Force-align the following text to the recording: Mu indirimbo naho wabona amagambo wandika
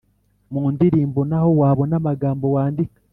Mu 0.51 0.61
indirimbo 0.71 1.19
naho 1.29 1.49
wabona 1.61 1.93
amagambo 2.01 2.45
wandika 2.55 2.99